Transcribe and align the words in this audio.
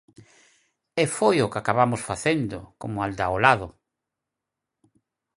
E 1.03 1.05
foi 1.17 1.35
o 1.41 1.49
que 1.51 1.59
acabamos 1.61 2.01
facendo 2.09 2.57
como 2.81 3.01
Aldaolado. 3.05 3.67